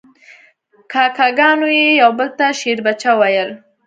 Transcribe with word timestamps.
کاکه 0.91 1.27
ګانو 1.37 1.67
یو 2.01 2.11
بل 2.17 2.29
ته 2.37 2.45
شیربچه 2.59 3.11
ویل. 3.19 3.49